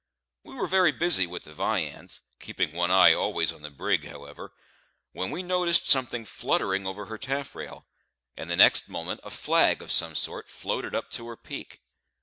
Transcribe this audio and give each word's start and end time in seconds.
We 0.41 0.55
were 0.55 0.65
very 0.65 0.91
busy 0.91 1.27
with 1.27 1.43
the 1.43 1.53
viands, 1.53 2.21
keeping 2.39 2.73
one 2.73 2.89
eye 2.89 3.13
always 3.13 3.51
on 3.51 3.61
the 3.61 3.69
brig 3.69 4.07
however, 4.09 4.51
when 5.11 5.29
we 5.29 5.43
noticed 5.43 5.87
something 5.87 6.25
fluttering 6.25 6.87
over 6.87 7.05
her 7.05 7.19
taffrail; 7.19 7.85
and 8.35 8.49
the 8.49 8.55
next 8.55 8.89
moment 8.89 9.19
a 9.23 9.29
flag 9.29 9.79
of 9.79 9.91
some 9.91 10.15
sort 10.15 10.49
floated 10.49 10.95
up 10.95 11.11
to 11.11 11.27
her 11.27 11.37
peak. 11.37 11.81